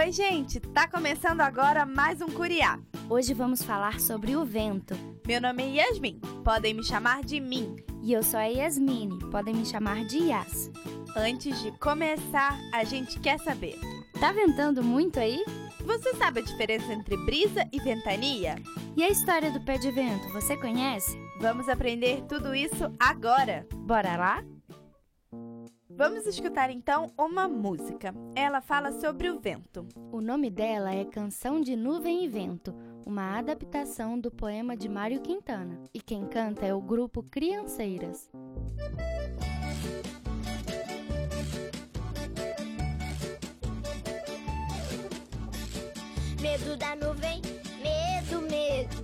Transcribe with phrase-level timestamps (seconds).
[0.00, 0.58] Oi, gente!
[0.58, 2.78] Tá começando agora mais um Curiá.
[3.06, 4.94] Hoje vamos falar sobre o vento.
[5.26, 7.76] Meu nome é Yasmin, podem me chamar de Min.
[8.02, 10.70] E eu sou a Yasmine, podem me chamar de Yas.
[11.14, 13.78] Antes de começar, a gente quer saber:
[14.18, 15.44] Tá ventando muito aí?
[15.84, 18.56] você sabe a diferença entre brisa e ventania?
[18.96, 21.14] E a história do pé de vento, você conhece?
[21.42, 23.66] Vamos aprender tudo isso agora!
[23.74, 24.42] Bora lá?
[26.00, 28.14] Vamos escutar então uma música.
[28.34, 29.86] Ela fala sobre o vento.
[30.10, 35.20] O nome dela é Canção de Nuvem e Vento, uma adaptação do poema de Mário
[35.20, 35.78] Quintana.
[35.92, 38.30] E quem canta é o grupo Crianceiras.
[46.40, 47.42] Medo da nuvem,
[47.82, 48.96] medo, medo.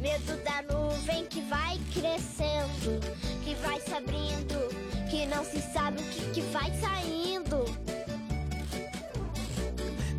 [0.00, 3.00] Medo da nuvem que vai crescendo,
[3.42, 4.69] que vai se abrindo,
[5.30, 7.64] não se sabe o que, que vai saindo.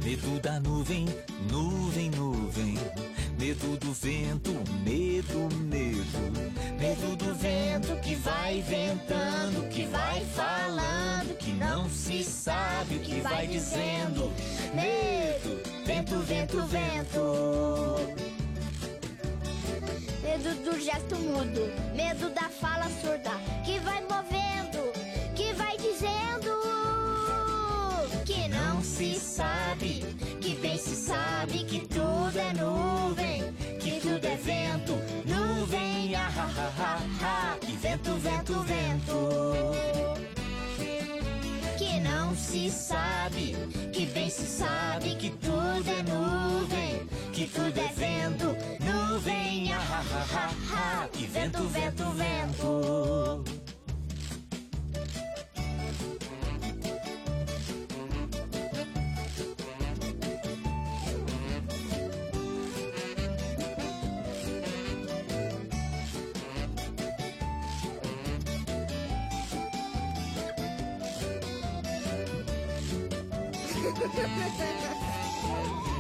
[0.04, 1.06] Medo da nuvem,
[1.52, 2.78] nuvem, nuvem.
[3.38, 4.52] Medo do vento,
[4.84, 6.32] medo, medo.
[6.80, 13.20] Medo do vento que vai ventando, que vai falando, que não se sabe o que
[13.20, 14.32] vai dizendo.
[14.74, 18.32] Medo, vento, vento, vento.
[20.24, 21.62] Medo do gesto mudo,
[21.94, 23.32] medo da fala surda,
[29.42, 30.06] sabe,
[30.40, 33.42] que bem se sabe que tudo é nuvem,
[33.80, 34.94] que tudo é vento,
[35.26, 39.32] nuvem, ah, ah, ah, ah, ah, e vento, vento, vento.
[41.80, 43.56] que Não se sabe,
[43.92, 50.04] que bem se sabe que tudo é nuvem, que tudo é vento, nuvem, ah, ah,
[50.12, 53.71] ah, ah, ah, e vento, vento, vento.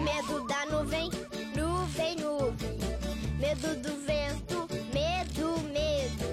[0.03, 1.09] Medo da nuvem,
[1.55, 2.77] nuvem, nuvem.
[3.39, 6.27] Medo do vento, medo, medo.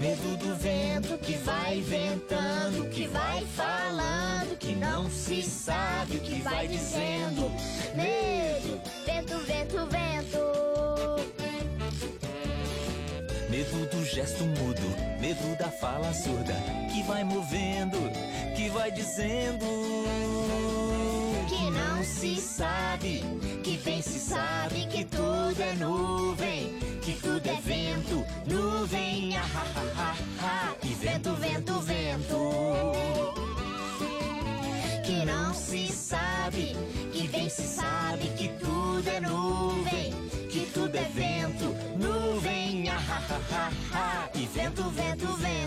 [0.00, 6.40] Medo do vento que vai ventando, que vai falando, que não se sabe o que
[6.40, 7.50] vai dizendo.
[7.94, 10.56] Medo, vento, vento, vento.
[13.50, 16.54] Medo do gesto mudo, medo da fala surda,
[16.90, 17.98] que vai movendo,
[18.56, 20.65] que vai dizendo.
[21.76, 23.22] Não se sabe,
[23.62, 29.82] que bem se sabe que tudo é nuvem, que tudo é vento, nuvem, ah, ah,
[29.96, 32.92] ah, ah, e vento, vento, vento.
[35.04, 36.76] Que não se sabe,
[37.12, 40.12] que bem se sabe que tudo é nuvem,
[40.50, 45.65] que tudo é vento, nuvem, ah, ah, ah, ah, e vento, vento, vento.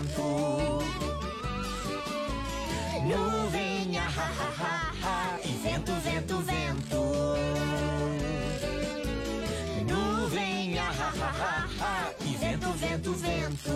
[13.00, 13.70] Vento, vento,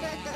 [0.00, 0.30] vento.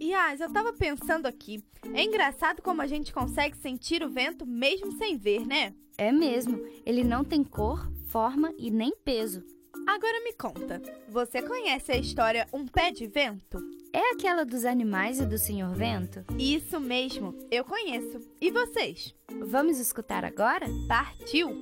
[0.00, 1.62] Yas, eu tava pensando aqui.
[1.94, 5.74] É engraçado como a gente consegue sentir o vento mesmo sem ver, né?
[5.96, 9.42] É mesmo, ele não tem cor, forma e nem peso.
[9.88, 13.58] Agora me conta, você conhece a história Um Pé de Vento?
[13.90, 16.22] É aquela dos animais e do Senhor Vento?
[16.38, 18.20] Isso mesmo, eu conheço.
[18.38, 19.14] E vocês?
[19.46, 20.66] Vamos escutar agora?
[20.86, 21.56] Partiu!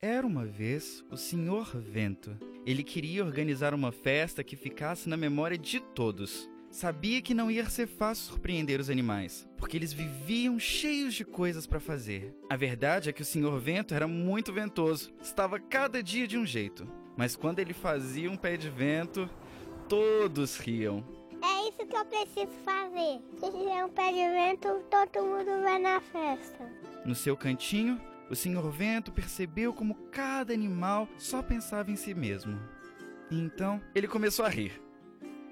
[0.00, 2.34] Era uma vez o Senhor Vento.
[2.64, 6.48] Ele queria organizar uma festa que ficasse na memória de todos.
[6.70, 11.66] Sabia que não ia ser fácil surpreender os animais, porque eles viviam cheios de coisas
[11.66, 12.32] para fazer.
[12.48, 16.46] A verdade é que o Senhor Vento era muito ventoso, estava cada dia de um
[16.46, 16.86] jeito.
[17.16, 19.28] Mas quando ele fazia um pé de vento,
[19.88, 21.04] todos riam.
[21.42, 23.20] É isso que eu preciso fazer.
[23.40, 26.70] Se tiver um pé de vento, todo mundo vai na festa.
[27.04, 28.00] No seu cantinho,
[28.30, 32.60] o Senhor Vento percebeu como cada animal só pensava em si mesmo.
[33.28, 34.80] E então ele começou a rir.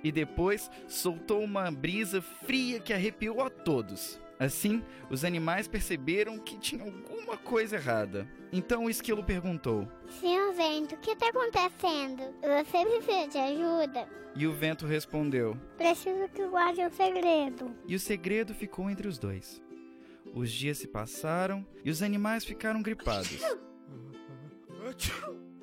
[0.03, 4.21] E depois soltou uma brisa fria que arrepiou a todos.
[4.39, 8.29] Assim, os animais perceberam que tinha alguma coisa errada.
[8.53, 9.89] Então o esquilo perguntou:
[10.21, 12.23] Senhor Vento, o que está acontecendo?
[12.41, 14.09] Você precisa de ajuda?
[14.37, 17.75] E o vento respondeu: Preciso que guarde um segredo.
[17.89, 19.61] E o segredo ficou entre os dois.
[20.33, 23.41] Os dias se passaram e os animais ficaram gripados.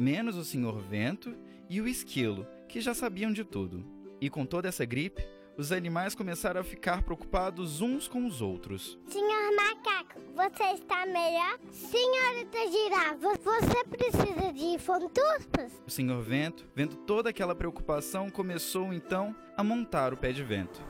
[0.02, 1.34] Menos o senhor vento
[1.70, 3.86] e o esquilo, que já sabiam de tudo.
[4.25, 5.24] E com toda essa gripe,
[5.56, 8.98] os animais começaram a ficar preocupados uns com os outros.
[9.07, 11.60] Senhor Macaco, você está melhor?
[11.72, 15.80] Senhorita Girafa, você precisa de fontuspas?
[15.86, 20.81] O senhor vento, vendo toda aquela preocupação, começou então a montar o pé de vento.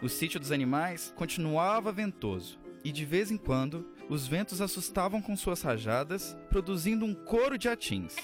[0.00, 5.36] O sítio dos animais continuava ventoso e de vez em quando os ventos assustavam com
[5.36, 8.14] suas rajadas, produzindo um coro de atins.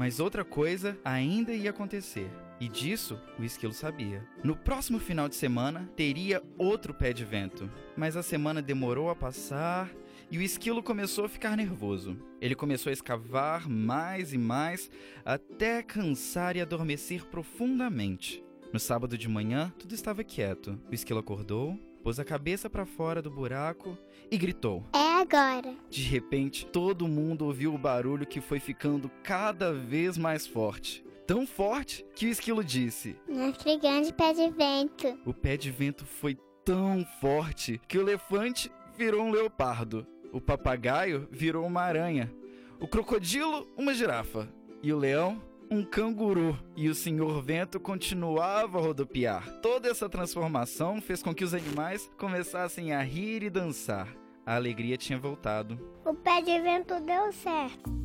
[0.00, 2.30] Mas outra coisa ainda ia acontecer.
[2.58, 4.26] E disso o esquilo sabia.
[4.42, 7.70] No próximo final de semana teria outro pé de vento.
[7.94, 9.90] Mas a semana demorou a passar
[10.30, 12.16] e o esquilo começou a ficar nervoso.
[12.40, 14.90] Ele começou a escavar mais e mais
[15.22, 18.42] até cansar e adormecer profundamente.
[18.72, 20.80] No sábado de manhã, tudo estava quieto.
[20.90, 23.98] O esquilo acordou, pôs a cabeça para fora do buraco
[24.30, 24.82] e gritou.
[24.94, 25.74] É agora.
[25.88, 31.04] De repente, todo mundo ouviu o barulho que foi ficando cada vez mais forte.
[31.26, 33.16] Tão forte que o esquilo disse.
[33.28, 35.18] Nosso gigante pé de vento.
[35.24, 40.04] O pé de vento foi tão forte que o elefante virou um leopardo.
[40.32, 42.32] O papagaio virou uma aranha.
[42.80, 44.48] O crocodilo, uma girafa.
[44.82, 45.40] E o leão,
[45.70, 49.60] um canguru e o senhor vento continuava a rodopiar.
[49.60, 54.08] Toda essa transformação fez com que os animais começassem a rir e dançar.
[54.44, 55.78] A alegria tinha voltado.
[56.04, 58.00] O pé de vento deu certo.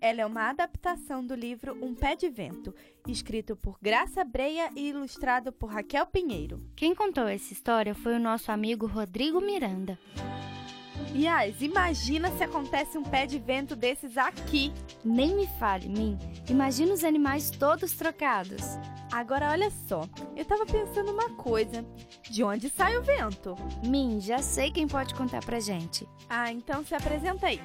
[0.00, 2.74] Ela é uma adaptação do livro Um Pé de Vento,
[3.08, 6.62] escrito por Graça Breia e ilustrado por Raquel Pinheiro.
[6.76, 9.98] Quem contou essa história foi o nosso amigo Rodrigo Miranda.
[11.14, 14.72] Yas, imagina se acontece um pé de vento desses aqui.
[15.04, 16.18] Nem me fale, Min.
[16.48, 18.62] Imagina os animais todos trocados.
[19.12, 21.84] Agora olha só, eu tava pensando uma coisa.
[22.28, 23.54] De onde sai o vento?
[23.86, 26.08] Min, já sei quem pode contar pra gente.
[26.28, 27.60] Ah, então se apresenta aí.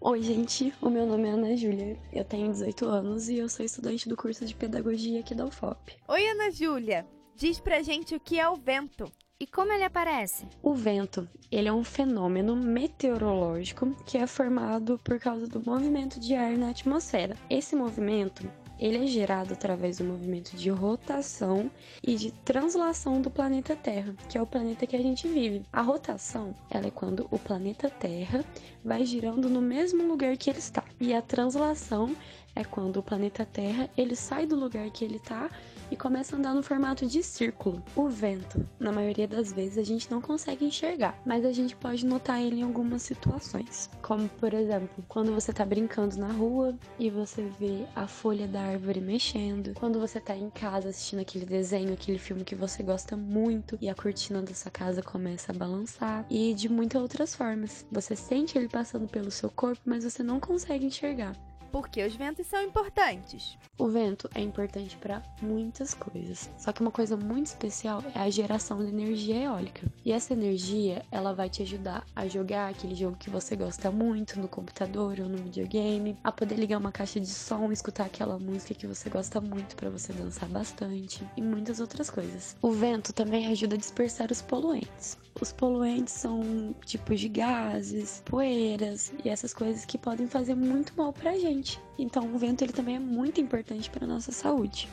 [0.00, 0.74] Oi, gente.
[0.82, 1.96] O meu nome é Ana Júlia.
[2.12, 5.96] Eu tenho 18 anos e eu sou estudante do curso de pedagogia aqui da UFOP.
[6.08, 7.06] Oi, Ana Júlia.
[7.36, 9.10] Diz pra gente o que é o vento.
[9.42, 10.46] E como ele aparece?
[10.62, 16.36] O vento, ele é um fenômeno meteorológico que é formado por causa do movimento de
[16.36, 17.36] ar na atmosfera.
[17.50, 18.48] Esse movimento,
[18.78, 21.68] ele é gerado através do movimento de rotação
[22.04, 25.66] e de translação do planeta Terra, que é o planeta que a gente vive.
[25.72, 28.44] A rotação, ela é quando o planeta Terra
[28.84, 30.84] vai girando no mesmo lugar que ele está.
[31.00, 32.14] E a translação
[32.54, 35.50] é quando o planeta Terra, ele sai do lugar que ele está
[35.92, 37.82] e começa a andar no formato de círculo.
[37.94, 42.06] O vento, na maioria das vezes, a gente não consegue enxergar, mas a gente pode
[42.06, 43.90] notar ele em algumas situações.
[44.00, 48.62] Como, por exemplo, quando você está brincando na rua e você vê a folha da
[48.62, 53.14] árvore mexendo, quando você está em casa assistindo aquele desenho, aquele filme que você gosta
[53.14, 57.84] muito e a cortina da sua casa começa a balançar, e de muitas outras formas.
[57.92, 61.36] Você sente ele passando pelo seu corpo, mas você não consegue enxergar.
[61.72, 63.56] Porque os ventos são importantes.
[63.78, 66.50] O vento é importante para muitas coisas.
[66.58, 69.90] Só que uma coisa muito especial é a geração de energia eólica.
[70.04, 74.38] E essa energia, ela vai te ajudar a jogar aquele jogo que você gosta muito
[74.38, 78.74] no computador ou no videogame, a poder ligar uma caixa de som, escutar aquela música
[78.74, 82.54] que você gosta muito para você dançar bastante e muitas outras coisas.
[82.60, 85.16] O vento também ajuda a dispersar os poluentes.
[85.40, 91.12] Os poluentes são tipos de gases, poeiras e essas coisas que podem fazer muito mal
[91.12, 91.61] pra gente.
[91.98, 94.88] Então o vento ele também é muito importante para nossa saúde.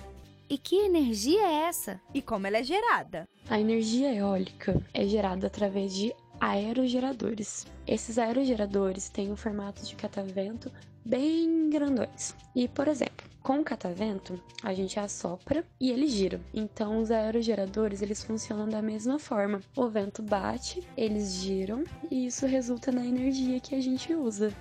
[0.49, 2.01] E que energia é essa?
[2.13, 3.27] E como ela é gerada?
[3.49, 7.67] A energia eólica é gerada através de aerogeradores.
[7.85, 10.71] Esses aerogeradores têm o formato de catavento
[11.05, 12.35] bem grandões.
[12.55, 16.39] E, por exemplo, com o catavento, a gente assopra e ele gira.
[16.53, 19.61] Então, os aerogeradores, eles funcionam da mesma forma.
[19.75, 24.53] O vento bate, eles giram e isso resulta na energia que a gente usa.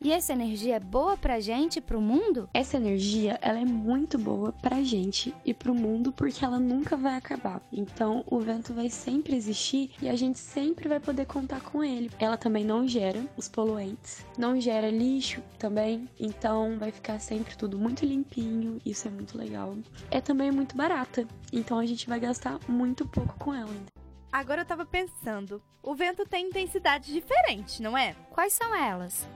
[0.00, 2.48] E essa energia é boa pra gente e pro mundo?
[2.54, 7.16] Essa energia, ela é muito boa pra gente e pro mundo porque ela nunca vai
[7.16, 7.60] acabar.
[7.72, 12.12] Então, o vento vai sempre existir e a gente sempre vai poder contar com ele.
[12.16, 17.76] Ela também não gera os poluentes, não gera lixo também, então vai ficar sempre tudo
[17.76, 19.76] muito limpinho, isso é muito legal.
[20.12, 23.74] É também muito barata, então a gente vai gastar muito pouco com ela.
[24.30, 28.14] Agora eu tava pensando, o vento tem intensidades diferentes, não é?
[28.30, 29.26] Quais são elas?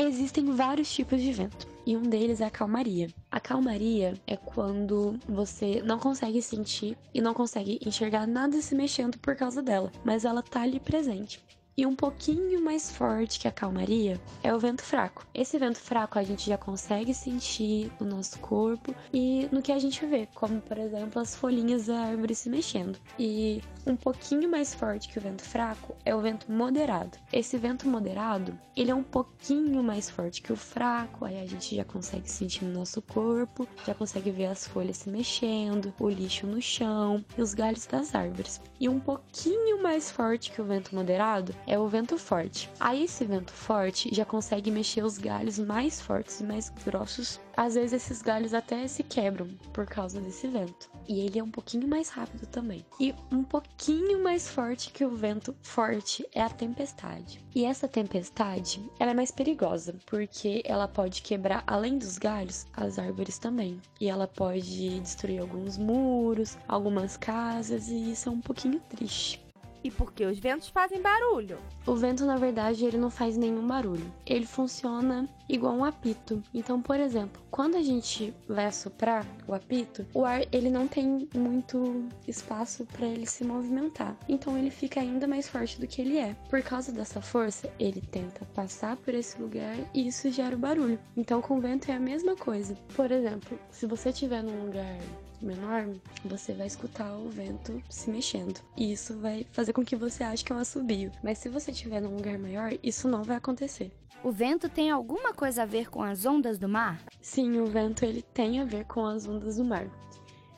[0.00, 3.08] Existem vários tipos de vento e um deles é a calmaria.
[3.28, 9.18] A calmaria é quando você não consegue sentir e não consegue enxergar nada se mexendo
[9.18, 11.44] por causa dela, mas ela tá ali presente.
[11.78, 15.24] E um pouquinho mais forte que a calmaria é o vento fraco.
[15.32, 19.78] Esse vento fraco a gente já consegue sentir no nosso corpo e no que a
[19.78, 22.98] gente vê, como por exemplo as folhinhas da árvore se mexendo.
[23.16, 27.16] E um pouquinho mais forte que o vento fraco é o vento moderado.
[27.32, 31.76] Esse vento moderado, ele é um pouquinho mais forte que o fraco, aí a gente
[31.76, 36.44] já consegue sentir no nosso corpo, já consegue ver as folhas se mexendo, o lixo
[36.44, 38.60] no chão e os galhos das árvores.
[38.80, 42.68] E um pouquinho mais forte que o vento moderado é o vento forte.
[42.80, 47.38] Aí esse vento forte já consegue mexer os galhos mais fortes e mais grossos.
[47.54, 50.90] Às vezes esses galhos até se quebram por causa desse vento.
[51.06, 52.84] E ele é um pouquinho mais rápido também.
[52.98, 57.44] E um pouquinho mais forte que o vento forte é a tempestade.
[57.54, 62.98] E essa tempestade, ela é mais perigosa, porque ela pode quebrar além dos galhos as
[62.98, 63.80] árvores também.
[64.00, 69.47] E ela pode destruir alguns muros, algumas casas e isso é um pouquinho triste.
[69.88, 71.56] E por que os ventos fazem barulho?
[71.86, 74.04] O vento, na verdade, ele não faz nenhum barulho.
[74.26, 76.42] Ele funciona igual um apito.
[76.52, 81.26] Então, por exemplo, quando a gente vai assoprar o apito, o ar ele não tem
[81.34, 84.14] muito espaço para ele se movimentar.
[84.28, 86.36] Então, ele fica ainda mais forte do que ele é.
[86.50, 90.98] Por causa dessa força, ele tenta passar por esse lugar e isso gera o barulho.
[91.16, 92.76] Então, com o vento é a mesma coisa.
[92.94, 94.98] Por exemplo, se você estiver num lugar
[95.40, 95.88] menor,
[96.24, 98.60] você vai escutar o vento se mexendo.
[98.76, 101.12] E isso vai fazer com que você ache que é um assobio.
[101.22, 103.92] Mas se você estiver num lugar maior, isso não vai acontecer.
[104.22, 107.00] O vento tem alguma coisa a ver com as ondas do mar?
[107.20, 109.88] Sim, o vento ele tem a ver com as ondas do mar.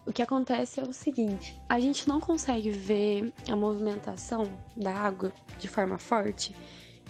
[0.06, 5.32] O que acontece é o seguinte: a gente não consegue ver a movimentação da água
[5.58, 6.56] de forma forte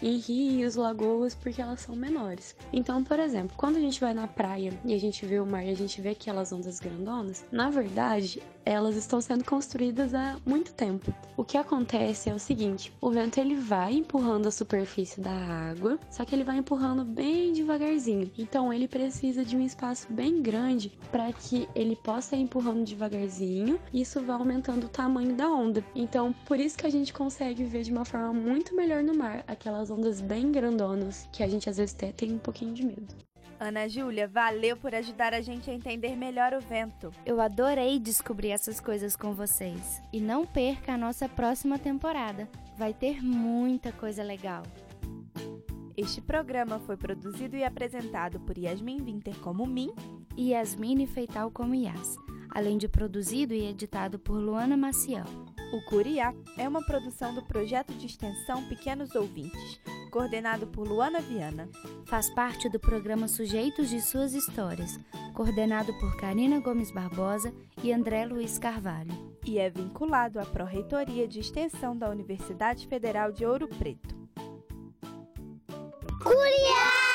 [0.02, 2.57] em rios, lagoas, porque elas são menores.
[2.73, 5.64] Então, por exemplo, quando a gente vai na praia e a gente vê o mar
[5.64, 10.73] e a gente vê aquelas ondas grandonas, na verdade, elas estão sendo construídas há muito
[10.73, 11.12] tempo.
[11.37, 15.99] O que acontece é o seguinte: o vento ele vai empurrando a superfície da água,
[16.11, 18.30] só que ele vai empurrando bem devagarzinho.
[18.38, 23.80] Então ele precisa de um espaço bem grande para que ele possa ir empurrando devagarzinho.
[23.92, 25.85] E isso vai aumentando o tamanho da onda.
[25.95, 29.45] Então por isso que a gente consegue ver de uma forma muito melhor no mar
[29.47, 33.14] aquelas ondas bem grandonas que a gente às vezes até tem um pouquinho de medo.
[33.59, 37.12] Ana Júlia, valeu por ajudar a gente a entender melhor o vento.
[37.26, 40.00] Eu adorei descobrir essas coisas com vocês.
[40.11, 42.49] E não perca a nossa próxima temporada.
[42.78, 44.62] Vai ter muita coisa legal.
[45.94, 49.92] Este programa foi produzido e apresentado por Yasmin Winter como Min
[50.35, 52.16] e Yasmine Feital como Yas,
[52.49, 55.26] além de produzido e editado por Luana Maciel.
[55.72, 61.68] O Curiá é uma produção do projeto de extensão Pequenos Ouvintes, coordenado por Luana Viana.
[62.06, 64.98] Faz parte do programa Sujeitos de Suas Histórias,
[65.32, 69.12] coordenado por Karina Gomes Barbosa e André Luiz Carvalho.
[69.46, 74.16] E é vinculado à Pró-Reitoria de Extensão da Universidade Federal de Ouro Preto.
[76.20, 77.09] Curiá!